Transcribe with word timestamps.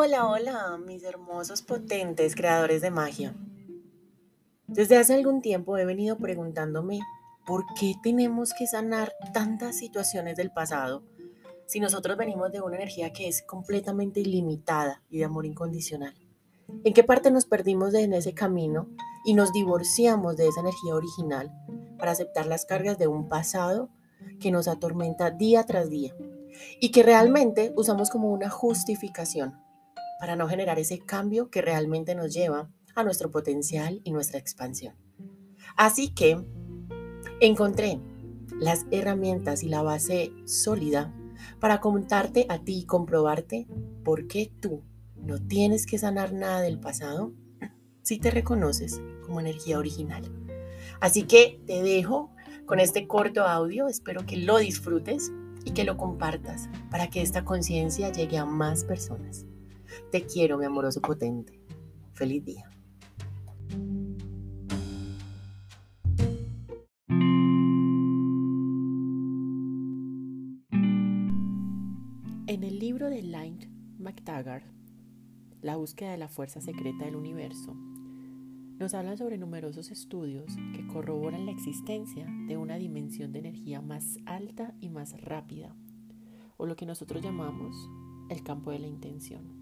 Hola, 0.00 0.28
hola, 0.28 0.78
mis 0.78 1.02
hermosos, 1.02 1.62
potentes 1.62 2.36
creadores 2.36 2.82
de 2.82 2.92
magia. 2.92 3.34
Desde 4.68 4.96
hace 4.96 5.12
algún 5.14 5.42
tiempo 5.42 5.76
he 5.76 5.84
venido 5.84 6.18
preguntándome 6.18 7.00
por 7.44 7.64
qué 7.74 7.94
tenemos 8.00 8.54
que 8.56 8.68
sanar 8.68 9.12
tantas 9.34 9.76
situaciones 9.76 10.36
del 10.36 10.52
pasado 10.52 11.02
si 11.66 11.80
nosotros 11.80 12.16
venimos 12.16 12.52
de 12.52 12.60
una 12.60 12.76
energía 12.76 13.12
que 13.12 13.26
es 13.26 13.42
completamente 13.42 14.20
ilimitada 14.20 15.02
y 15.10 15.18
de 15.18 15.24
amor 15.24 15.46
incondicional. 15.46 16.14
¿En 16.84 16.94
qué 16.94 17.02
parte 17.02 17.32
nos 17.32 17.46
perdimos 17.46 17.92
en 17.94 18.12
ese 18.12 18.34
camino 18.34 18.88
y 19.24 19.34
nos 19.34 19.52
divorciamos 19.52 20.36
de 20.36 20.46
esa 20.46 20.60
energía 20.60 20.94
original 20.94 21.50
para 21.98 22.12
aceptar 22.12 22.46
las 22.46 22.66
cargas 22.66 22.98
de 22.98 23.08
un 23.08 23.28
pasado 23.28 23.90
que 24.38 24.52
nos 24.52 24.68
atormenta 24.68 25.32
día 25.32 25.64
tras 25.64 25.90
día 25.90 26.14
y 26.80 26.92
que 26.92 27.02
realmente 27.02 27.72
usamos 27.74 28.10
como 28.10 28.30
una 28.30 28.48
justificación 28.48 29.66
para 30.18 30.36
no 30.36 30.48
generar 30.48 30.78
ese 30.78 30.98
cambio 30.98 31.50
que 31.50 31.62
realmente 31.62 32.14
nos 32.14 32.32
lleva 32.32 32.70
a 32.94 33.04
nuestro 33.04 33.30
potencial 33.30 34.00
y 34.04 34.10
nuestra 34.10 34.38
expansión. 34.38 34.94
Así 35.76 36.12
que 36.12 36.44
encontré 37.40 38.00
las 38.58 38.86
herramientas 38.90 39.62
y 39.62 39.68
la 39.68 39.82
base 39.82 40.32
sólida 40.44 41.14
para 41.60 41.80
contarte 41.80 42.46
a 42.48 42.58
ti 42.58 42.80
y 42.80 42.86
comprobarte 42.86 43.66
por 44.04 44.26
qué 44.26 44.50
tú 44.60 44.82
no 45.16 45.38
tienes 45.38 45.86
que 45.86 45.98
sanar 45.98 46.32
nada 46.32 46.60
del 46.60 46.80
pasado 46.80 47.32
si 48.02 48.18
te 48.18 48.30
reconoces 48.30 49.00
como 49.24 49.40
energía 49.40 49.78
original. 49.78 50.22
Así 51.00 51.24
que 51.24 51.60
te 51.66 51.82
dejo 51.82 52.30
con 52.66 52.80
este 52.80 53.06
corto 53.06 53.44
audio, 53.44 53.86
espero 53.86 54.26
que 54.26 54.36
lo 54.36 54.58
disfrutes 54.58 55.30
y 55.64 55.72
que 55.72 55.84
lo 55.84 55.96
compartas 55.96 56.68
para 56.90 57.08
que 57.08 57.22
esta 57.22 57.44
conciencia 57.44 58.10
llegue 58.10 58.38
a 58.38 58.44
más 58.44 58.84
personas. 58.84 59.46
Te 60.10 60.24
quiero, 60.24 60.56
mi 60.56 60.64
amoroso 60.64 61.00
potente. 61.02 61.60
Feliz 62.14 62.44
día. 62.44 62.64
En 72.46 72.64
el 72.64 72.78
libro 72.78 73.10
de 73.10 73.22
Lynd 73.22 73.66
McTaggart, 73.98 74.64
La 75.60 75.76
búsqueda 75.76 76.12
de 76.12 76.18
la 76.18 76.28
fuerza 76.28 76.60
secreta 76.60 77.04
del 77.04 77.16
universo, 77.16 77.76
nos 78.78 78.94
hablan 78.94 79.18
sobre 79.18 79.36
numerosos 79.36 79.90
estudios 79.90 80.56
que 80.72 80.86
corroboran 80.86 81.46
la 81.46 81.52
existencia 81.52 82.26
de 82.46 82.56
una 82.56 82.76
dimensión 82.76 83.32
de 83.32 83.40
energía 83.40 83.80
más 83.80 84.18
alta 84.24 84.74
y 84.80 84.88
más 84.88 85.20
rápida, 85.20 85.76
o 86.56 86.64
lo 86.64 86.76
que 86.76 86.86
nosotros 86.86 87.22
llamamos 87.22 87.76
el 88.30 88.42
campo 88.42 88.70
de 88.70 88.78
la 88.78 88.86
intención, 88.86 89.57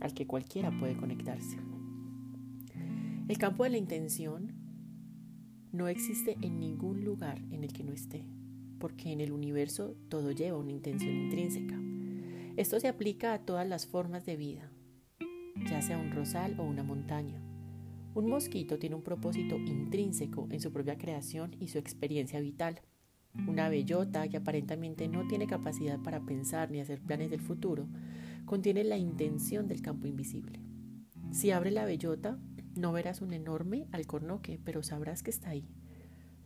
al 0.00 0.14
que 0.14 0.26
cualquiera 0.26 0.70
puede 0.78 0.96
conectarse. 0.96 1.58
El 3.28 3.38
campo 3.38 3.64
de 3.64 3.70
la 3.70 3.78
intención 3.78 4.52
no 5.72 5.88
existe 5.88 6.36
en 6.42 6.58
ningún 6.58 7.04
lugar 7.04 7.40
en 7.50 7.64
el 7.64 7.72
que 7.72 7.84
no 7.84 7.92
esté, 7.92 8.24
porque 8.78 9.12
en 9.12 9.20
el 9.20 9.32
universo 9.32 9.96
todo 10.08 10.32
lleva 10.32 10.58
una 10.58 10.72
intención 10.72 11.14
intrínseca. 11.14 11.78
Esto 12.56 12.80
se 12.80 12.88
aplica 12.88 13.32
a 13.32 13.38
todas 13.38 13.68
las 13.68 13.86
formas 13.86 14.26
de 14.26 14.36
vida, 14.36 14.70
ya 15.68 15.80
sea 15.82 15.98
un 15.98 16.10
rosal 16.10 16.58
o 16.58 16.64
una 16.64 16.82
montaña 16.82 17.40
un 18.12 18.28
mosquito 18.28 18.78
tiene 18.78 18.96
un 18.96 19.02
propósito 19.02 19.56
intrínseco 19.56 20.48
en 20.50 20.60
su 20.60 20.72
propia 20.72 20.98
creación 20.98 21.54
y 21.60 21.68
su 21.68 21.78
experiencia 21.78 22.40
vital. 22.40 22.80
Una 23.46 23.68
bellota 23.68 24.26
que 24.28 24.38
aparentemente 24.38 25.06
no 25.06 25.28
tiene 25.28 25.46
capacidad 25.46 26.00
para 26.00 26.20
pensar 26.20 26.72
ni 26.72 26.80
hacer 26.80 27.00
planes 27.00 27.30
del 27.30 27.40
futuro, 27.40 27.86
contiene 28.44 28.84
la 28.84 28.98
intención 28.98 29.68
del 29.68 29.82
campo 29.82 30.06
invisible. 30.06 30.60
Si 31.30 31.50
abre 31.50 31.70
la 31.70 31.84
bellota, 31.84 32.38
no 32.76 32.92
verás 32.92 33.20
un 33.20 33.32
enorme 33.32 33.86
alcornoque, 33.92 34.60
pero 34.64 34.82
sabrás 34.82 35.22
que 35.22 35.30
está 35.30 35.50
ahí. 35.50 35.68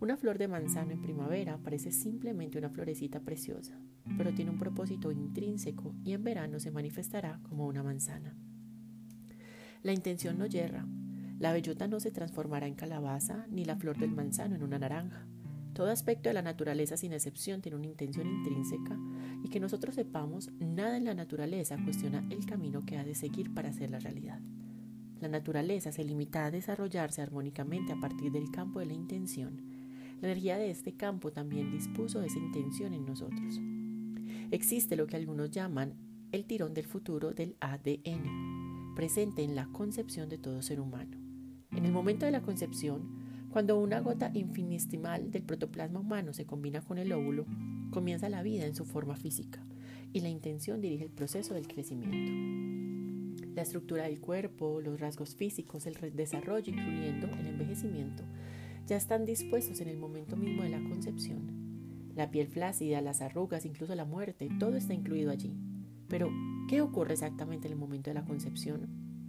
Una 0.01 0.17
flor 0.17 0.39
de 0.39 0.49
manzano 0.49 0.93
en 0.93 1.01
primavera 1.01 1.59
parece 1.59 1.93
simplemente 1.93 2.59
una 2.59 2.71
florecita 2.71 3.21
preciosa, 3.21 3.79
pero 4.19 4.35
tiene 4.35 4.51
un 4.51 4.59
propósito 4.59 5.13
intrínseco 5.13 5.95
y 6.05 6.13
en 6.13 6.25
verano 6.25 6.61
se 6.61 6.71
manifestará 6.71 7.41
como 7.49 7.67
una 7.67 7.83
manzana. 7.83 8.37
La 9.83 9.93
intención 9.93 10.39
no 10.39 10.47
yerra, 10.47 10.87
la 11.39 11.53
bellota 11.53 11.89
no 11.89 12.01
se 12.01 12.11
transformará 12.11 12.67
en 12.67 12.75
calabaza 12.75 13.47
ni 13.51 13.65
la 13.65 13.77
flor 13.77 13.99
del 13.99 14.13
manzano 14.13 14.55
en 14.55 14.63
una 14.63 14.79
naranja. 14.79 15.27
Todo 15.75 15.91
aspecto 15.91 16.29
de 16.29 16.35
la 16.35 16.43
naturaleza 16.43 16.97
sin 16.97 17.13
excepción 17.13 17.61
tiene 17.61 17.77
una 17.77 17.89
intención 17.89 18.29
intrínseca 18.29 18.97
y 19.43 19.49
que 19.49 19.59
nosotros 19.59 19.97
sepamos, 19.97 20.53
nada 20.61 20.97
en 20.97 21.05
la 21.05 21.15
naturaleza 21.15 21.77
cuestiona 21.83 22.25
el 22.31 22.47
camino 22.47 22.87
que 22.87 22.97
ha 22.97 23.05
de 23.05 23.17
seguir 23.17 23.53
para 23.53 23.71
hacer 23.71 23.91
la 23.91 23.99
realidad. 23.99 24.41
La 25.21 25.27
naturaleza 25.29 25.91
se 25.91 26.05
limita 26.05 26.45
a 26.45 26.53
desarrollarse 26.53 27.23
armónicamente 27.23 27.93
a 27.93 27.99
partir 27.99 28.31
del 28.31 28.53
campo 28.53 28.79
de 28.79 28.87
la 28.87 28.93
intención. 28.93 29.63
La 30.21 30.29
energía 30.29 30.59
de 30.59 30.71
este 30.71 30.97
campo 30.97 31.33
también 31.33 31.73
dispuso 31.73 32.23
esa 32.23 32.39
intención 32.39 32.95
en 32.95 33.05
nosotros. 33.05 33.61
Existe 34.53 34.95
lo 34.95 35.09
que 35.09 35.17
algunos 35.17 35.51
llaman 35.51 35.95
el 36.31 36.45
tirón 36.45 36.73
del 36.73 36.87
futuro 36.87 37.33
del 37.33 37.57
ADN, 37.61 38.95
presente 38.95 39.43
en 39.43 39.57
la 39.57 39.67
concepción 39.67 40.29
de 40.29 40.39
todo 40.39 40.63
ser 40.63 40.79
humano. 40.79 41.17
En 41.73 41.85
el 41.85 41.91
momento 41.93 42.27
de 42.27 42.33
la 42.33 42.43
concepción, 42.43 43.14
cuando 43.55 43.79
una 43.79 44.01
gota 44.01 44.33
infinitesimal 44.35 45.31
del 45.31 45.45
protoplasma 45.45 46.01
humano 46.01 46.33
se 46.33 46.45
combina 46.45 46.81
con 46.81 46.99
el 46.99 47.13
óvulo, 47.13 47.47
comienza 47.93 48.29
la 48.29 48.43
vida 48.43 48.67
en 48.67 48.75
su 48.75 48.85
forma 48.85 49.15
física 49.15 49.65
y 50.13 50.23
la 50.23 50.29
intención 50.29 50.81
dirige 50.81 51.05
el 51.05 51.13
proceso 51.13 51.55
del 51.55 51.69
crecimiento. 51.69 53.47
La 53.55 53.63
estructura 53.63 54.07
del 54.07 54.21
cuerpo, 54.21 54.81
los 54.81 54.99
rasgos 54.99 55.37
físicos, 55.37 55.87
el 55.87 56.17
desarrollo, 56.17 56.73
incluyendo 56.73 57.29
el 57.29 57.47
envejecimiento, 57.47 58.25
ya 58.89 58.97
están 58.97 59.25
dispuestos 59.25 59.81
en 59.81 59.87
el 59.87 59.99
momento 59.99 60.35
mismo 60.35 60.65
de 60.65 60.71
la 60.71 60.83
concepción. 60.83 62.11
La 62.17 62.33
piel 62.33 62.49
flácida, 62.49 63.01
las 63.03 63.23
arrugas, 63.23 63.67
incluso 63.67 63.95
la 63.95 64.05
muerte, 64.05 64.49
todo 64.59 64.77
está 64.77 64.95
incluido 64.95 65.31
allí. 65.31 65.55
Pero, 66.09 66.29
¿qué 66.69 66.81
ocurre 66.81 67.13
exactamente 67.13 67.69
en 67.69 67.75
el 67.75 67.79
momento 67.79 68.11
de 68.11 68.15
la 68.15 68.25
concepción? 68.25 68.89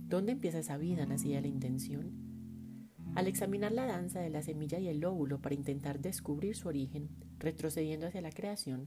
¿Dónde 0.09 0.31
empieza 0.31 0.57
esa 0.57 0.77
vida 0.77 1.05
nacida 1.05 1.35
de 1.35 1.41
la 1.43 1.47
intención? 1.49 2.24
Al 3.15 3.27
examinar 3.27 3.71
la 3.71 3.85
danza 3.85 4.19
de 4.19 4.29
la 4.29 4.41
semilla 4.41 4.77
y 4.77 4.89
el 4.89 5.05
óvulo 5.05 5.39
para 5.39 5.55
intentar 5.55 6.01
descubrir 6.01 6.57
su 6.57 6.67
origen, 6.67 7.07
retrocediendo 7.39 8.07
hacia 8.07 8.19
la 8.19 8.29
creación, 8.29 8.85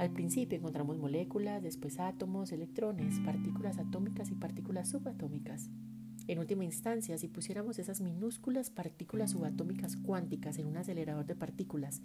al 0.00 0.10
principio 0.12 0.58
encontramos 0.58 0.98
moléculas, 0.98 1.62
después 1.62 2.00
átomos, 2.00 2.50
electrones, 2.50 3.20
partículas 3.20 3.78
atómicas 3.78 4.32
y 4.32 4.34
partículas 4.34 4.88
subatómicas. 4.88 5.70
En 6.26 6.40
última 6.40 6.64
instancia, 6.64 7.16
si 7.18 7.28
pusiéramos 7.28 7.78
esas 7.78 8.00
minúsculas 8.00 8.68
partículas 8.68 9.30
subatómicas 9.30 9.96
cuánticas 9.96 10.58
en 10.58 10.66
un 10.66 10.76
acelerador 10.76 11.26
de 11.26 11.36
partículas 11.36 12.02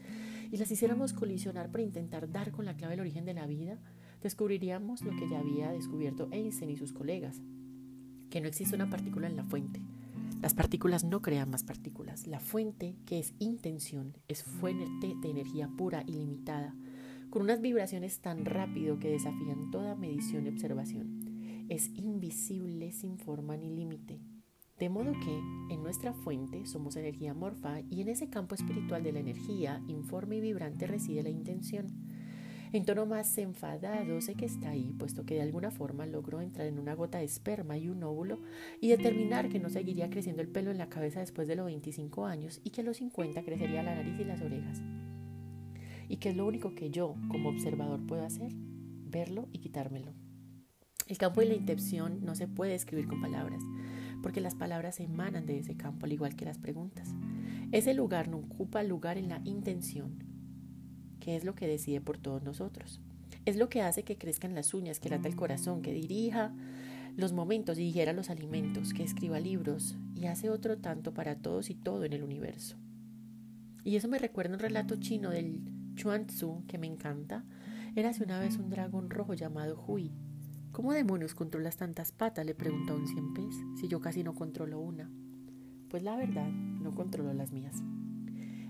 y 0.51 0.57
las 0.57 0.69
hiciéramos 0.69 1.11
colisionar 1.11 1.71
para 1.71 1.83
intentar 1.83 2.31
dar 2.31 2.51
con 2.51 2.65
la 2.65 2.75
clave 2.75 2.91
del 2.91 3.01
origen 3.01 3.25
de 3.25 3.33
la 3.33 3.47
vida, 3.47 3.79
descubriríamos 4.21 5.01
lo 5.01 5.09
que 5.15 5.27
ya 5.27 5.39
había 5.39 5.71
descubierto 5.71 6.29
Einstein 6.31 6.69
y 6.69 6.77
sus 6.77 6.93
colegas, 6.93 7.41
que 8.29 8.41
no 8.41 8.47
existe 8.47 8.75
una 8.75 8.91
partícula 8.91 9.27
en 9.27 9.35
la 9.35 9.43
fuente, 9.43 9.81
las 10.41 10.53
partículas 10.53 11.03
no 11.03 11.21
crean 11.21 11.49
más 11.49 11.63
partículas. 11.63 12.27
La 12.27 12.39
fuente, 12.39 12.97
que 13.05 13.19
es 13.19 13.33
intención, 13.39 14.17
es 14.27 14.43
fuente 14.43 15.15
de 15.21 15.29
energía 15.29 15.69
pura 15.77 16.03
y 16.05 16.13
limitada, 16.13 16.75
con 17.29 17.43
unas 17.43 17.61
vibraciones 17.61 18.19
tan 18.19 18.43
rápido 18.43 18.99
que 18.99 19.09
desafían 19.09 19.71
toda 19.71 19.95
medición 19.95 20.45
y 20.45 20.49
observación. 20.49 21.65
Es 21.69 21.87
invisible 21.95 22.91
sin 22.91 23.17
forma 23.17 23.55
ni 23.55 23.69
límite. 23.69 24.19
De 24.77 24.89
modo 24.89 25.13
que 25.13 25.73
en 25.73 25.81
nuestra 25.81 26.13
fuente 26.13 26.65
somos 26.65 26.97
energía 26.97 27.33
morfa 27.33 27.79
y 27.89 28.01
en 28.01 28.09
ese 28.09 28.29
campo 28.29 28.53
espiritual 28.53 29.01
de 29.01 29.13
la 29.13 29.19
energía, 29.19 29.81
informe 29.87 30.37
y 30.37 30.41
vibrante 30.41 30.87
reside 30.87 31.23
la 31.23 31.29
intención. 31.29 31.87
En 32.73 32.85
tono 32.85 33.05
más 33.05 33.37
enfadado, 33.37 34.19
sé 34.19 34.33
que 34.33 34.45
está 34.45 34.71
ahí, 34.71 34.95
puesto 34.97 35.27
que 35.27 35.35
de 35.35 35.43
alguna 35.43 35.69
forma 35.69 36.07
logró 36.07 36.41
entrar 36.41 36.65
en 36.65 36.79
una 36.79 36.95
gota 36.95 37.19
de 37.19 37.23
esperma 37.23 37.77
y 37.77 37.87
un 37.87 38.01
óvulo 38.01 38.39
y 38.81 38.87
determinar 38.87 39.47
que 39.47 39.59
no 39.59 39.69
seguiría 39.69 40.09
creciendo 40.09 40.41
el 40.41 40.47
pelo 40.47 40.71
en 40.71 40.79
la 40.79 40.89
cabeza 40.89 41.19
después 41.19 41.47
de 41.47 41.55
los 41.55 41.67
25 41.67 42.25
años 42.25 42.61
y 42.63 42.71
que 42.71 42.81
a 42.81 42.83
los 42.83 42.97
50 42.97 43.43
crecería 43.43 43.83
la 43.83 43.93
nariz 43.93 44.19
y 44.19 44.23
las 44.23 44.41
orejas. 44.41 44.81
Y 46.09 46.17
que 46.17 46.29
es 46.29 46.35
lo 46.35 46.47
único 46.47 46.73
que 46.73 46.89
yo, 46.89 47.13
como 47.29 47.49
observador, 47.49 48.07
puedo 48.07 48.25
hacer, 48.25 48.51
verlo 48.55 49.47
y 49.51 49.59
quitármelo. 49.59 50.11
El 51.05 51.19
campo 51.19 51.41
de 51.41 51.49
la 51.49 51.53
intención 51.53 52.25
no 52.25 52.33
se 52.33 52.47
puede 52.47 52.73
escribir 52.73 53.07
con 53.07 53.21
palabras, 53.21 53.61
porque 54.23 54.41
las 54.41 54.55
palabras 54.55 54.99
emanan 54.99 55.45
de 55.45 55.59
ese 55.59 55.77
campo, 55.77 56.07
al 56.07 56.13
igual 56.13 56.35
que 56.35 56.45
las 56.45 56.57
preguntas. 56.57 57.13
Ese 57.71 57.93
lugar 57.93 58.29
no 58.29 58.37
ocupa 58.37 58.81
lugar 58.81 59.19
en 59.19 59.29
la 59.29 59.41
intención, 59.43 60.32
que 61.23 61.37
es 61.37 61.45
lo 61.45 61.55
que 61.55 61.67
decide 61.67 62.01
por 62.01 62.17
todos 62.17 62.43
nosotros. 62.43 62.99
Es 63.45 63.55
lo 63.55 63.69
que 63.69 63.81
hace 63.81 64.03
que 64.03 64.17
crezcan 64.17 64.55
las 64.55 64.73
uñas, 64.73 64.99
que 64.99 65.07
lata 65.07 65.29
el 65.29 65.37
corazón, 65.37 65.81
que 65.81 65.93
dirija 65.93 66.53
los 67.15 67.31
momentos 67.31 67.79
y 67.79 67.83
digiera 67.83 68.11
los 68.11 68.29
alimentos, 68.29 68.93
que 68.93 69.03
escriba 69.03 69.39
libros 69.39 69.95
y 70.17 70.25
hace 70.25 70.49
otro 70.49 70.79
tanto 70.79 71.13
para 71.13 71.37
todos 71.37 71.69
y 71.69 71.75
todo 71.75 72.03
en 72.03 72.11
el 72.11 72.23
universo. 72.23 72.75
Y 73.85 73.95
eso 73.95 74.09
me 74.09 74.19
recuerda 74.19 74.55
un 74.55 74.59
relato 74.59 74.97
chino 74.97 75.29
del 75.29 75.61
Chuan 75.95 76.27
Tzu 76.27 76.65
que 76.67 76.77
me 76.77 76.87
encanta. 76.87 77.45
Era 77.95 78.09
hace 78.09 78.25
una 78.25 78.41
vez 78.41 78.57
un 78.57 78.69
dragón 78.69 79.09
rojo 79.09 79.33
llamado 79.33 79.81
Hui. 79.87 80.11
¿Cómo 80.73 80.91
demonios 80.91 81.35
controlas 81.35 81.77
tantas 81.77 82.11
patas? 82.11 82.45
le 82.45 82.53
preguntó 82.53 82.97
un 82.97 83.07
cien 83.07 83.33
pies, 83.33 83.55
si 83.79 83.87
yo 83.87 84.01
casi 84.01 84.23
no 84.23 84.35
controlo 84.35 84.81
una. 84.81 85.09
Pues 85.87 86.03
la 86.03 86.17
verdad, 86.17 86.49
no 86.49 86.93
controlo 86.93 87.33
las 87.33 87.53
mías. 87.53 87.81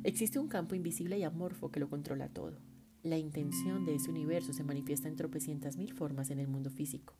Existe 0.03 0.37
un 0.37 0.49
campo 0.49 0.75
invisible 0.75 1.17
y 1.17 1.23
amorfo 1.23 1.71
que 1.71 1.79
lo 1.79 1.89
controla 1.89 2.27
todo. 2.27 2.59
La 3.03 3.17
intención 3.17 3.85
de 3.85 3.95
ese 3.95 4.09
universo 4.09 4.51
se 4.51 4.65
manifiesta 4.65 5.07
en 5.07 5.15
tropecientas 5.15 5.77
mil 5.77 5.93
formas 5.93 6.29
en 6.29 6.39
el 6.39 6.49
mundo 6.49 6.69
físico. 6.69 7.13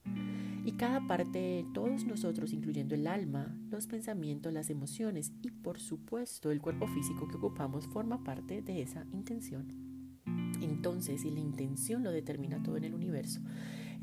Y 0.65 0.74
cada 0.74 1.07
parte 1.07 1.39
de 1.39 1.65
todos 1.74 2.06
nosotros, 2.06 2.51
incluyendo 2.51 2.94
el 2.94 3.07
alma, 3.07 3.57
los 3.69 3.88
pensamientos, 3.88 4.51
las 4.51 4.69
emociones 4.69 5.31
y 5.41 5.51
por 5.51 5.80
supuesto 5.80 6.51
el 6.51 6.59
cuerpo 6.59 6.88
físico 6.88 7.27
que 7.30 7.38
ocupamos, 7.38 7.88
forma 7.88 8.21
parte 8.24 8.62
de 8.62 8.81
esa 8.81 9.06
intención. 9.13 9.74
Entonces, 10.62 11.21
si 11.21 11.31
la 11.31 11.39
intención 11.39 12.03
lo 12.03 12.12
determina 12.12 12.62
todo 12.63 12.75
en 12.75 12.83
el 12.83 12.95
universo, 12.95 13.39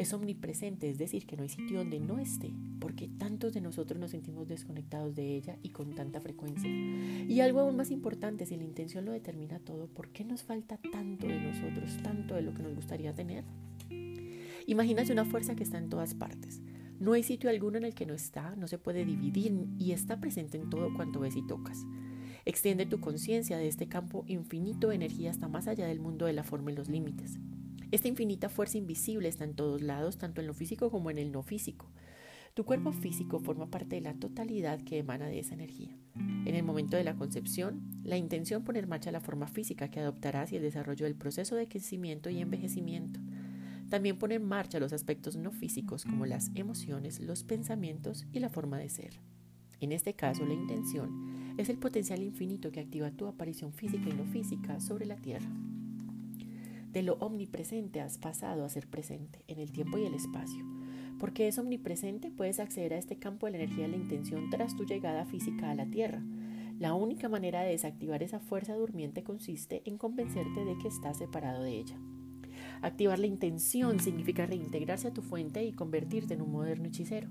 es 0.00 0.14
omnipresente, 0.14 0.88
es 0.88 0.97
decir, 0.97 1.26
que 1.26 1.37
no 1.37 1.43
hay 1.43 1.50
sitio 1.50 1.76
donde 1.76 2.00
no 2.00 2.19
esté, 2.19 2.55
porque 2.79 3.06
tantos 3.06 3.52
de 3.52 3.61
nosotros 3.61 4.00
nos 4.00 4.12
sentimos 4.12 4.49
desconectados 4.49 5.14
de 5.14 5.37
ella 5.37 5.58
y 5.62 5.69
con 5.69 5.94
tanta 5.94 6.23
frecuencia. 6.23 6.70
Y 6.70 7.41
algo 7.43 7.61
aún 7.61 7.76
más 7.76 7.91
importante, 7.91 8.47
si 8.47 8.56
la 8.56 8.64
intención 8.64 9.05
lo 9.05 9.12
determina 9.12 9.58
todo, 9.58 9.88
¿por 9.88 10.08
qué 10.08 10.25
nos 10.25 10.43
falta 10.43 10.79
tanto 10.91 11.26
de 11.26 11.38
nosotros, 11.38 11.99
tanto 12.02 12.35
de 12.35 12.41
lo 12.41 12.55
que 12.55 12.62
nos 12.62 12.75
gustaría 12.75 13.12
tener? 13.12 13.44
Imagínate 14.67 15.12
una 15.12 15.26
fuerza 15.26 15.55
que 15.55 15.64
está 15.64 15.76
en 15.76 15.91
todas 15.91 16.14
partes. 16.14 16.62
No 16.99 17.12
hay 17.12 17.23
sitio 17.23 17.50
alguno 17.50 17.76
en 17.76 17.85
el 17.85 17.94
que 17.94 18.06
no 18.06 18.14
está, 18.14 18.56
no 18.56 18.69
se 18.69 18.79
puede 18.79 19.05
dividir 19.05 19.67
y 19.79 19.93
está 19.93 20.19
presente 20.19 20.56
en 20.56 20.70
todo 20.70 20.94
cuanto 20.94 21.20
ves 21.20 21.37
y 21.37 21.47
tocas. 21.47 21.85
Extiende 22.47 22.87
tu 22.87 23.00
conciencia 23.00 23.58
de 23.58 23.69
este 23.69 23.87
campo 23.87 24.25
infinito 24.29 24.88
de 24.88 24.94
energía 24.94 25.31
hasta 25.31 25.47
más 25.47 25.69
allá 25.69 25.87
del 25.87 26.00
mundo 26.00 26.25
de 26.25 26.32
la 26.32 26.43
forma 26.43 26.73
y 26.73 26.75
los 26.75 26.88
límites. 26.88 27.38
Esta 27.91 28.07
infinita 28.07 28.49
fuerza 28.49 28.79
invisible 28.79 29.29
está 29.29 29.45
en 29.45 29.55
todos 29.55 29.83
lados, 29.83 30.17
tanto 30.17 30.41
en 30.41 30.47
lo 30.47 30.55
físico 30.55 30.91
como 30.91 31.11
en 31.11 31.19
el 31.19 31.33
no 31.33 31.43
físico. 31.43 31.91
Tu 32.55 32.65
cuerpo 32.65 32.93
físico 32.93 33.41
forma 33.41 33.71
parte 33.71 33.97
de 33.97 34.03
la 34.03 34.15
totalidad 34.15 34.81
que 34.83 34.99
emana 34.99 35.27
de 35.27 35.41
esa 35.41 35.55
energía. 35.55 35.97
En 36.15 36.55
el 36.55 36.63
momento 36.63 36.97
de 36.97 37.05
la 37.05 37.17
concepción, 37.17 37.91
la 38.05 38.17
intención 38.17 38.65
pone 38.65 38.79
en 38.79 38.89
marcha 38.89 39.11
la 39.13 39.21
forma 39.21 39.49
física 39.49 39.89
que 39.89 40.01
adoptarás 40.01 40.53
y 40.53 40.57
el 40.57 40.63
desarrollo 40.63 41.05
del 41.05 41.17
proceso 41.17 41.57
de 41.57 41.69
crecimiento 41.69 42.31
y 42.31 42.41
envejecimiento. 42.41 43.21
También 43.89 44.19
pone 44.19 44.37
en 44.37 44.45
marcha 44.45 44.79
los 44.79 44.93
aspectos 44.93 45.37
no 45.37 45.51
físicos 45.51 46.05
como 46.05 46.27
las 46.27 46.51
emociones, 46.55 47.19
los 47.21 47.43
pensamientos 47.43 48.25
y 48.33 48.39
la 48.39 48.51
forma 48.51 48.79
de 48.79 48.89
ser. 48.89 49.21
En 49.81 49.91
este 49.91 50.15
caso, 50.15 50.45
la 50.45 50.55
intención 50.55 51.55
es 51.57 51.69
el 51.69 51.79
potencial 51.79 52.23
infinito 52.23 52.71
que 52.71 52.81
activa 52.81 53.11
tu 53.11 53.27
aparición 53.27 53.73
física 53.73 54.09
y 54.09 54.13
no 54.13 54.27
física 54.27 54.79
sobre 54.79 55.07
la 55.07 55.17
Tierra. 55.17 55.51
De 56.93 57.03
lo 57.03 57.15
omnipresente 57.15 58.01
has 58.01 58.19
pasado 58.19 58.65
a 58.65 58.69
ser 58.69 58.89
presente 58.89 59.45
en 59.47 59.61
el 59.61 59.71
tiempo 59.71 59.97
y 59.97 60.07
el 60.07 60.15
espacio. 60.15 60.65
Porque 61.21 61.47
es 61.47 61.57
omnipresente, 61.59 62.33
puedes 62.33 62.59
acceder 62.59 62.95
a 62.95 62.99
este 62.99 63.17
campo 63.17 63.47
de 63.47 63.53
la 63.53 63.59
energía 63.59 63.85
de 63.85 63.93
la 63.93 63.97
intención 63.97 64.51
tras 64.51 64.75
tu 64.75 64.85
llegada 64.85 65.25
física 65.25 65.71
a 65.71 65.75
la 65.77 65.87
Tierra. 65.87 66.21
La 66.81 66.95
única 66.95 67.29
manera 67.29 67.61
de 67.61 67.71
desactivar 67.71 68.23
esa 68.25 68.41
fuerza 68.41 68.75
durmiente 68.75 69.23
consiste 69.23 69.83
en 69.85 69.99
convencerte 69.99 70.65
de 70.65 70.79
que 70.79 70.89
estás 70.89 71.19
separado 71.19 71.63
de 71.63 71.79
ella. 71.79 71.97
Activar 72.83 73.19
la 73.19 73.27
intención 73.27 74.01
significa 74.01 74.47
reintegrarse 74.47 75.09
a 75.09 75.13
tu 75.13 75.23
fuente 75.23 75.63
y 75.63 75.73
convertirte 75.73 76.35
en 76.35 76.43
un 76.43 76.51
moderno 76.51 76.89
hechicero. 76.89 77.29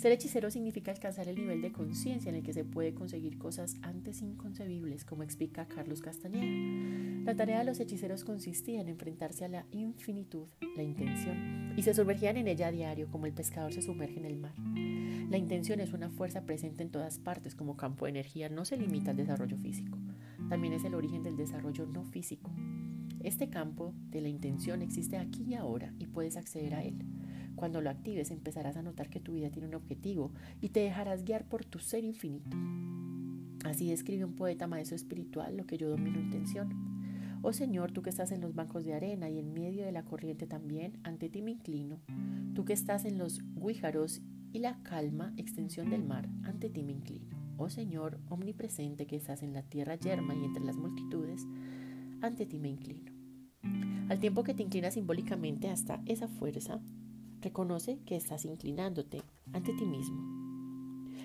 Ser 0.00 0.12
hechicero 0.12 0.50
significa 0.50 0.92
alcanzar 0.92 1.28
el 1.28 1.36
nivel 1.36 1.60
de 1.60 1.72
conciencia 1.72 2.30
en 2.30 2.36
el 2.36 2.42
que 2.42 2.54
se 2.54 2.64
puede 2.64 2.94
conseguir 2.94 3.36
cosas 3.36 3.76
antes 3.82 4.22
inconcebibles, 4.22 5.04
como 5.04 5.24
explica 5.24 5.68
Carlos 5.68 6.00
Castañeda. 6.00 7.26
La 7.26 7.36
tarea 7.36 7.58
de 7.58 7.66
los 7.66 7.80
hechiceros 7.80 8.24
consistía 8.24 8.80
en 8.80 8.88
enfrentarse 8.88 9.44
a 9.44 9.48
la 9.48 9.66
infinitud, 9.72 10.46
la 10.74 10.82
intención, 10.82 11.74
y 11.76 11.82
se 11.82 11.92
sumergían 11.92 12.38
en 12.38 12.48
ella 12.48 12.68
a 12.68 12.72
diario, 12.72 13.10
como 13.10 13.26
el 13.26 13.34
pescador 13.34 13.74
se 13.74 13.82
sumerge 13.82 14.18
en 14.18 14.24
el 14.24 14.38
mar. 14.38 14.54
La 15.28 15.36
intención 15.36 15.80
es 15.80 15.92
una 15.92 16.08
fuerza 16.08 16.46
presente 16.46 16.82
en 16.82 16.90
todas 16.90 17.18
partes 17.18 17.54
como 17.54 17.76
campo 17.76 18.06
de 18.06 18.12
energía, 18.12 18.48
no 18.48 18.64
se 18.64 18.78
limita 18.78 19.10
al 19.10 19.18
desarrollo 19.18 19.58
físico. 19.58 19.98
También 20.48 20.72
es 20.72 20.84
el 20.84 20.94
origen 20.94 21.22
del 21.22 21.36
desarrollo 21.36 21.84
no 21.84 22.04
físico. 22.04 22.50
Este 23.22 23.50
campo 23.50 23.92
de 24.08 24.22
la 24.22 24.30
intención 24.30 24.80
existe 24.80 25.18
aquí 25.18 25.44
y 25.46 25.56
ahora 25.56 25.92
y 25.98 26.06
puedes 26.06 26.38
acceder 26.38 26.74
a 26.74 26.84
él. 26.84 27.04
Cuando 27.60 27.82
lo 27.82 27.90
actives 27.90 28.30
empezarás 28.30 28.78
a 28.78 28.82
notar 28.82 29.10
que 29.10 29.20
tu 29.20 29.34
vida 29.34 29.50
tiene 29.50 29.68
un 29.68 29.74
objetivo 29.74 30.32
y 30.62 30.70
te 30.70 30.80
dejarás 30.80 31.26
guiar 31.26 31.44
por 31.44 31.62
tu 31.66 31.78
ser 31.78 32.04
infinito. 32.04 32.56
Así 33.66 33.90
describe 33.90 34.24
un 34.24 34.34
poeta 34.34 34.66
maestro 34.66 34.96
espiritual 34.96 35.58
lo 35.58 35.66
que 35.66 35.76
yo 35.76 35.90
domino 35.90 36.18
intención. 36.18 36.70
Oh 37.42 37.52
Señor, 37.52 37.92
tú 37.92 38.00
que 38.00 38.08
estás 38.08 38.32
en 38.32 38.40
los 38.40 38.54
bancos 38.54 38.86
de 38.86 38.94
arena 38.94 39.28
y 39.28 39.38
en 39.38 39.52
medio 39.52 39.84
de 39.84 39.92
la 39.92 40.06
corriente 40.06 40.46
también, 40.46 41.00
ante 41.02 41.28
ti 41.28 41.42
me 41.42 41.50
inclino. 41.50 42.00
Tú 42.54 42.64
que 42.64 42.72
estás 42.72 43.04
en 43.04 43.18
los 43.18 43.42
guíjaros 43.54 44.22
y 44.54 44.60
la 44.60 44.82
calma 44.82 45.34
extensión 45.36 45.90
del 45.90 46.02
mar, 46.02 46.30
ante 46.44 46.70
ti 46.70 46.82
me 46.82 46.92
inclino. 46.92 47.36
Oh 47.58 47.68
Señor, 47.68 48.20
omnipresente 48.30 49.06
que 49.06 49.16
estás 49.16 49.42
en 49.42 49.52
la 49.52 49.64
tierra 49.64 49.96
yerma 49.96 50.34
y 50.34 50.44
entre 50.44 50.64
las 50.64 50.78
multitudes, 50.78 51.46
ante 52.22 52.46
ti 52.46 52.58
me 52.58 52.70
inclino. 52.70 53.12
Al 54.08 54.18
tiempo 54.18 54.44
que 54.44 54.54
te 54.54 54.62
inclinas 54.62 54.94
simbólicamente 54.94 55.68
hasta 55.68 56.00
esa 56.06 56.26
fuerza, 56.26 56.80
Reconoce 57.40 58.00
que 58.04 58.16
estás 58.16 58.44
inclinándote 58.44 59.22
ante 59.52 59.72
ti 59.72 59.86
mismo. 59.86 60.40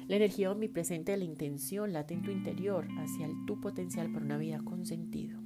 La 0.08 0.16
energía 0.16 0.52
omnipresente 0.52 1.12
de 1.12 1.18
la 1.18 1.26
intención 1.26 1.92
late 1.92 2.14
en 2.14 2.22
tu 2.22 2.32
interior 2.32 2.88
hacia 2.98 3.26
el 3.26 3.46
tu 3.46 3.60
potencial 3.60 4.12
para 4.12 4.26
una 4.26 4.38
vida 4.38 4.62
con 4.64 4.86
sentido. 4.86 5.44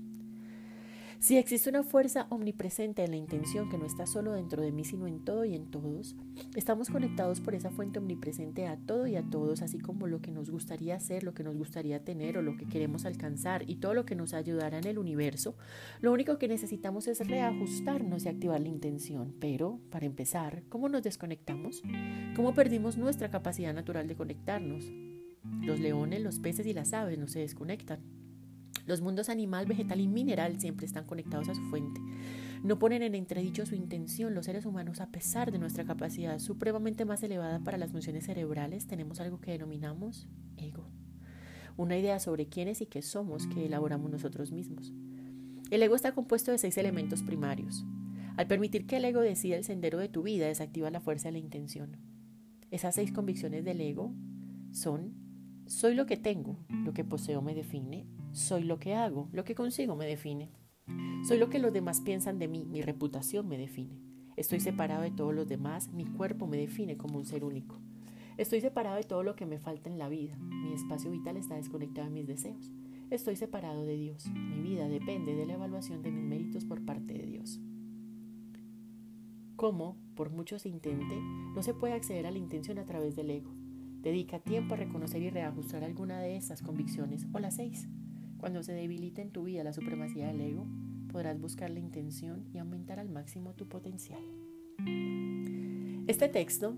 Si 1.19 1.35
existe 1.35 1.69
una 1.69 1.83
fuerza 1.83 2.27
omnipresente 2.29 3.03
en 3.03 3.11
la 3.11 3.17
intención 3.17 3.69
que 3.69 3.77
no 3.77 3.85
está 3.85 4.05
solo 4.05 4.31
dentro 4.31 4.61
de 4.61 4.71
mí, 4.71 4.85
sino 4.85 5.05
en 5.05 5.19
todo 5.25 5.43
y 5.43 5.53
en 5.53 5.69
todos, 5.69 6.15
estamos 6.55 6.89
conectados 6.89 7.41
por 7.41 7.55
esa 7.55 7.71
fuente 7.71 7.99
omnipresente 7.99 8.67
a 8.67 8.77
todo 8.77 9.05
y 9.05 9.17
a 9.17 9.23
todos, 9.23 9.61
así 9.61 9.79
como 9.79 10.07
lo 10.07 10.21
que 10.21 10.31
nos 10.31 10.49
gustaría 10.49 10.95
hacer, 10.95 11.25
lo 11.25 11.33
que 11.33 11.43
nos 11.43 11.57
gustaría 11.57 12.05
tener 12.05 12.37
o 12.37 12.41
lo 12.41 12.55
que 12.55 12.69
queremos 12.69 13.03
alcanzar 13.03 13.69
y 13.69 13.75
todo 13.75 13.93
lo 13.93 14.05
que 14.05 14.15
nos 14.15 14.33
ayudará 14.33 14.77
en 14.77 14.87
el 14.87 14.97
universo. 14.97 15.57
Lo 15.99 16.13
único 16.13 16.37
que 16.37 16.47
necesitamos 16.47 17.05
es 17.09 17.27
reajustarnos 17.27 18.23
y 18.23 18.29
activar 18.29 18.61
la 18.61 18.69
intención. 18.69 19.35
Pero, 19.41 19.81
para 19.89 20.05
empezar, 20.05 20.63
¿cómo 20.69 20.87
nos 20.87 21.03
desconectamos? 21.03 21.83
¿Cómo 22.33 22.53
perdimos 22.53 22.97
nuestra 22.97 23.29
capacidad 23.29 23.73
natural 23.73 24.07
de 24.07 24.15
conectarnos? 24.15 24.85
Los 25.61 25.81
leones, 25.81 26.21
los 26.21 26.39
peces 26.39 26.65
y 26.65 26.73
las 26.73 26.93
aves 26.93 27.19
no 27.19 27.27
se 27.27 27.39
desconectan. 27.39 28.18
Los 28.89 29.01
mundos 29.01 29.29
animal, 29.29 29.67
vegetal 29.67 30.01
y 30.01 30.07
mineral 30.07 30.59
siempre 30.59 30.87
están 30.87 31.05
conectados 31.05 31.47
a 31.47 31.53
su 31.53 31.61
fuente. 31.69 32.01
No 32.63 32.79
ponen 32.79 33.03
en 33.03 33.13
entredicho 33.13 33.67
su 33.67 33.75
intención. 33.75 34.33
Los 34.33 34.47
seres 34.47 34.65
humanos, 34.65 34.99
a 34.99 35.11
pesar 35.11 35.51
de 35.51 35.59
nuestra 35.59 35.85
capacidad 35.85 36.39
supremamente 36.39 37.05
más 37.05 37.21
elevada 37.21 37.59
para 37.59 37.77
las 37.77 37.91
funciones 37.91 38.25
cerebrales, 38.25 38.87
tenemos 38.87 39.19
algo 39.19 39.39
que 39.39 39.51
denominamos 39.51 40.27
ego. 40.57 40.87
Una 41.77 41.99
idea 41.99 42.19
sobre 42.19 42.47
quiénes 42.47 42.81
y 42.81 42.87
qué 42.87 43.03
somos 43.03 43.45
que 43.45 43.67
elaboramos 43.67 44.09
nosotros 44.09 44.51
mismos. 44.51 44.91
El 45.69 45.83
ego 45.83 45.93
está 45.93 46.13
compuesto 46.13 46.49
de 46.49 46.57
seis 46.57 46.75
elementos 46.79 47.21
primarios. 47.21 47.85
Al 48.37 48.47
permitir 48.47 48.87
que 48.87 48.97
el 48.97 49.05
ego 49.05 49.21
decida 49.21 49.55
el 49.55 49.65
sendero 49.65 49.99
de 49.99 50.09
tu 50.09 50.23
vida, 50.23 50.47
desactiva 50.47 50.89
la 50.89 50.99
fuerza 50.99 51.27
de 51.27 51.33
la 51.33 51.37
intención. 51.37 51.97
Esas 52.71 52.95
seis 52.95 53.11
convicciones 53.11 53.63
del 53.63 53.81
ego 53.81 54.15
son, 54.71 55.13
soy 55.67 55.93
lo 55.93 56.07
que 56.07 56.17
tengo, 56.17 56.57
lo 56.69 56.95
que 56.95 57.03
poseo 57.03 57.43
me 57.43 57.53
define, 57.53 58.07
soy 58.31 58.63
lo 58.63 58.79
que 58.79 58.95
hago, 58.95 59.29
lo 59.31 59.43
que 59.43 59.55
consigo 59.55 59.95
me 59.95 60.05
define. 60.05 60.51
Soy 61.27 61.37
lo 61.37 61.49
que 61.49 61.59
los 61.59 61.73
demás 61.73 62.01
piensan 62.01 62.39
de 62.39 62.47
mí, 62.47 62.65
mi 62.65 62.81
reputación 62.81 63.47
me 63.47 63.57
define. 63.57 63.99
Estoy 64.37 64.59
separado 64.59 65.01
de 65.01 65.11
todos 65.11 65.33
los 65.35 65.47
demás, 65.47 65.91
mi 65.91 66.05
cuerpo 66.05 66.47
me 66.47 66.57
define 66.57 66.97
como 66.97 67.17
un 67.17 67.25
ser 67.25 67.43
único. 67.43 67.79
Estoy 68.37 68.61
separado 68.61 68.95
de 68.95 69.03
todo 69.03 69.21
lo 69.21 69.35
que 69.35 69.45
me 69.45 69.59
falta 69.59 69.89
en 69.89 69.99
la 69.99 70.07
vida, 70.07 70.37
mi 70.37 70.71
espacio 70.73 71.11
vital 71.11 71.35
está 71.35 71.55
desconectado 71.55 72.07
de 72.07 72.13
mis 72.13 72.27
deseos. 72.27 72.71
Estoy 73.09 73.35
separado 73.35 73.83
de 73.83 73.97
Dios, 73.97 74.27
mi 74.33 74.61
vida 74.61 74.87
depende 74.87 75.35
de 75.35 75.45
la 75.45 75.55
evaluación 75.55 76.01
de 76.01 76.11
mis 76.11 76.23
méritos 76.23 76.63
por 76.63 76.85
parte 76.85 77.13
de 77.13 77.25
Dios. 77.25 77.59
Como, 79.55 79.97
por 80.15 80.29
mucho 80.29 80.57
se 80.57 80.69
intente, 80.69 81.19
no 81.53 81.61
se 81.63 81.73
puede 81.73 81.93
acceder 81.93 82.25
a 82.27 82.31
la 82.31 82.37
intención 82.37 82.79
a 82.79 82.85
través 82.85 83.17
del 83.17 83.29
ego. 83.29 83.51
Dedica 84.01 84.39
tiempo 84.39 84.75
a 84.75 84.77
reconocer 84.77 85.21
y 85.21 85.29
reajustar 85.29 85.83
alguna 85.83 86.21
de 86.21 86.37
estas 86.37 86.61
convicciones 86.61 87.27
o 87.33 87.39
las 87.39 87.57
seis. 87.57 87.89
Cuando 88.39 88.63
se 88.63 88.71
debilite 88.71 89.21
en 89.21 89.31
tu 89.31 89.43
vida 89.43 89.65
la 89.65 89.73
supremacía 89.73 90.27
del 90.27 90.39
ego, 90.39 90.65
podrás 91.11 91.39
buscar 91.39 91.69
la 91.69 91.79
intención 91.79 92.45
y 92.53 92.57
aumentar 92.57 92.99
al 92.99 93.09
máximo 93.09 93.53
tu 93.53 93.67
potencial. 93.67 94.21
Este 96.07 96.29
texto 96.29 96.77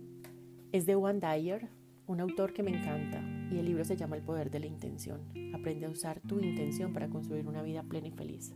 es 0.71 0.87
de 0.87 0.95
Juan 0.95 1.19
Dyer, 1.19 1.69
un 2.07 2.19
autor 2.19 2.53
que 2.53 2.63
me 2.63 2.71
encanta, 2.71 3.21
y 3.51 3.59
el 3.59 3.65
libro 3.65 3.85
se 3.85 3.95
llama 3.95 4.15
El 4.15 4.23
poder 4.23 4.49
de 4.49 4.59
la 4.59 4.65
intención. 4.65 5.21
Aprende 5.53 5.85
a 5.85 5.91
usar 5.91 6.19
tu 6.21 6.39
intención 6.39 6.93
para 6.93 7.09
construir 7.09 7.47
una 7.47 7.61
vida 7.61 7.83
plena 7.83 8.07
y 8.07 8.11
feliz. 8.11 8.55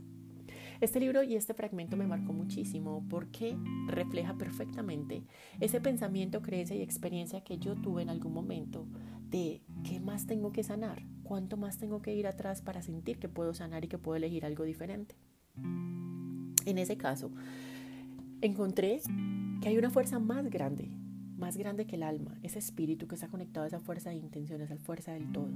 Este 0.80 1.00
libro 1.00 1.22
y 1.22 1.36
este 1.36 1.54
fragmento 1.54 1.96
me 1.96 2.06
marcó 2.06 2.32
muchísimo 2.32 3.04
porque 3.08 3.56
refleja 3.86 4.36
perfectamente 4.36 5.22
ese 5.60 5.80
pensamiento, 5.80 6.42
creencia 6.42 6.76
y 6.76 6.82
experiencia 6.82 7.42
que 7.42 7.58
yo 7.58 7.74
tuve 7.76 8.02
en 8.02 8.10
algún 8.10 8.34
momento 8.34 8.86
de 9.30 9.62
qué 9.84 10.00
más 10.00 10.26
tengo 10.26 10.52
que 10.52 10.62
sanar, 10.62 11.02
cuánto 11.22 11.56
más 11.56 11.78
tengo 11.78 12.02
que 12.02 12.14
ir 12.14 12.26
atrás 12.26 12.62
para 12.62 12.82
sentir 12.82 13.18
que 13.18 13.28
puedo 13.28 13.54
sanar 13.54 13.84
y 13.84 13.88
que 13.88 13.98
puedo 13.98 14.16
elegir 14.16 14.44
algo 14.44 14.64
diferente. 14.64 15.16
En 16.66 16.78
ese 16.78 16.96
caso, 16.96 17.30
encontré 18.40 19.00
que 19.62 19.68
hay 19.68 19.78
una 19.78 19.90
fuerza 19.90 20.18
más 20.18 20.50
grande, 20.50 20.90
más 21.36 21.56
grande 21.56 21.86
que 21.86 21.96
el 21.96 22.02
alma, 22.02 22.38
ese 22.42 22.58
espíritu 22.58 23.06
que 23.08 23.14
está 23.14 23.28
conectado 23.28 23.64
a 23.64 23.68
esa 23.68 23.80
fuerza 23.80 24.10
de 24.10 24.16
intenciones, 24.16 24.70
a 24.70 24.74
esa 24.74 24.84
fuerza 24.84 25.12
del 25.12 25.32
todo. 25.32 25.50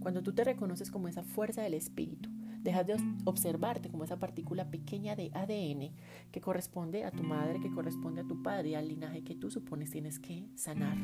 Cuando 0.00 0.22
tú 0.22 0.32
te 0.32 0.44
reconoces 0.44 0.90
como 0.90 1.08
esa 1.08 1.22
fuerza 1.22 1.62
del 1.62 1.74
espíritu, 1.74 2.30
dejas 2.66 2.86
de 2.86 2.96
observarte 3.24 3.88
como 3.88 4.04
esa 4.04 4.18
partícula 4.18 4.70
pequeña 4.70 5.16
de 5.16 5.30
ADN 5.32 5.92
que 6.32 6.40
corresponde 6.40 7.04
a 7.04 7.10
tu 7.10 7.22
madre, 7.22 7.60
que 7.60 7.70
corresponde 7.70 8.22
a 8.22 8.26
tu 8.26 8.42
padre 8.42 8.76
al 8.76 8.88
linaje 8.88 9.22
que 9.22 9.34
tú 9.34 9.50
supones 9.50 9.90
tienes 9.90 10.18
que 10.18 10.48
sanar. 10.56 10.98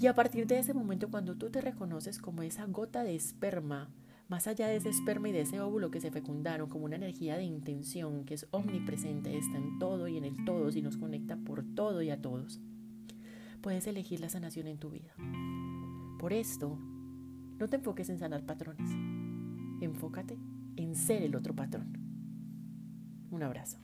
Y 0.00 0.06
a 0.06 0.14
partir 0.14 0.46
de 0.46 0.58
ese 0.58 0.74
momento, 0.74 1.10
cuando 1.10 1.36
tú 1.36 1.50
te 1.50 1.60
reconoces 1.60 2.18
como 2.18 2.42
esa 2.42 2.66
gota 2.66 3.04
de 3.04 3.14
esperma, 3.14 3.88
más 4.28 4.46
allá 4.46 4.66
de 4.66 4.76
ese 4.76 4.88
esperma 4.88 5.28
y 5.28 5.32
de 5.32 5.42
ese 5.42 5.60
óvulo 5.60 5.90
que 5.90 6.00
se 6.00 6.10
fecundaron 6.10 6.68
como 6.68 6.86
una 6.86 6.96
energía 6.96 7.36
de 7.36 7.44
intención 7.44 8.24
que 8.24 8.34
es 8.34 8.46
omnipresente, 8.50 9.36
está 9.36 9.56
en 9.56 9.78
todo 9.78 10.08
y 10.08 10.16
en 10.16 10.24
el 10.24 10.44
todo 10.44 10.68
y 10.70 10.82
nos 10.82 10.96
conecta 10.96 11.36
por 11.36 11.62
todo 11.74 12.02
y 12.02 12.10
a 12.10 12.20
todos, 12.20 12.60
puedes 13.60 13.86
elegir 13.86 14.20
la 14.20 14.28
sanación 14.28 14.66
en 14.66 14.78
tu 14.78 14.90
vida. 14.90 15.14
Por 16.18 16.32
esto, 16.32 16.78
no 17.58 17.68
te 17.68 17.76
enfoques 17.76 18.08
en 18.08 18.18
sanar 18.18 18.44
patrones, 18.44 18.90
enfócate 19.80 20.38
en 20.76 20.94
ser 20.94 21.22
el 21.22 21.36
otro 21.36 21.54
patrón. 21.54 21.98
Un 23.30 23.42
abrazo. 23.42 23.78